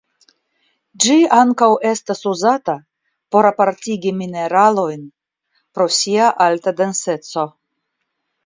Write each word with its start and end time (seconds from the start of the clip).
Ĝi 1.03 1.17
ankaŭ 1.39 1.67
estas 1.89 2.23
uzata 2.31 2.75
por 3.35 3.49
apartigi 3.51 4.15
mineralojn 4.23 5.07
pro 5.77 5.89
sia 5.99 6.35
alta 6.47 6.75
denseco. 6.81 7.47